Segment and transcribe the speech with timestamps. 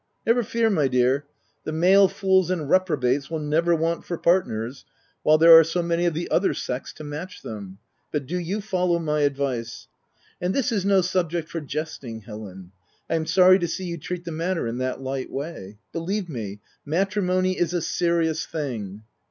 [0.25, 1.27] "Never fear, my dear!
[1.63, 4.83] the male fools and reprobates will never want for partners
[5.21, 7.77] while there are so many of the other sex to match them;
[8.11, 9.87] but do you follow my advice.
[10.41, 12.71] And this is no subject for jesting, Helen,
[13.11, 15.77] I am sorry to see you treat the matter in that light way.
[15.91, 19.03] Believe me, matrimony is a serious thing."